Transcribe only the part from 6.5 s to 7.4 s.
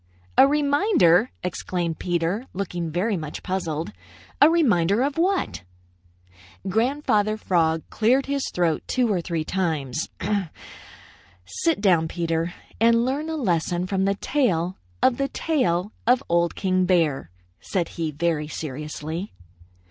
Grandfather